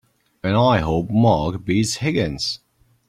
And 0.41 0.55
I 0.57 0.79
hope 0.79 1.11
Mark 1.11 1.63
beats 1.63 1.97
Higgins! 1.97 2.61